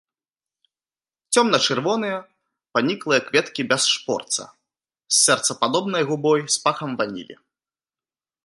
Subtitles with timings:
[1.37, 2.15] Цёмна-чырвоныя,
[2.77, 4.43] паніклыя кветкі без шпорца,
[5.15, 7.35] з сэрцападобнай губой з пахам ванілі.